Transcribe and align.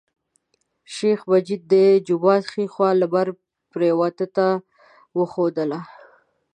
شیخ 0.93 1.19
مجید 1.31 1.61
د 1.71 1.73
جومات 2.07 2.43
ښی 2.51 2.65
خوا 2.73 2.89
لمر 3.01 3.27
پریواته 3.71 4.25
ته 4.35 4.47
وښودله. 5.17 5.79